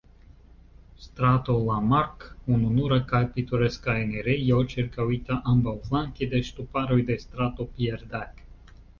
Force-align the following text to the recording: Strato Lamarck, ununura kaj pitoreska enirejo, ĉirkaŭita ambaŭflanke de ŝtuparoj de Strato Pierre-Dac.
Strato 1.07 1.55
Lamarck, 1.65 2.23
ununura 2.55 2.97
kaj 3.11 3.19
pitoreska 3.35 3.93
enirejo, 4.05 4.57
ĉirkaŭita 4.71 5.37
ambaŭflanke 5.51 6.29
de 6.31 6.41
ŝtuparoj 6.47 6.97
de 7.11 7.19
Strato 7.25 7.69
Pierre-Dac. 7.75 8.41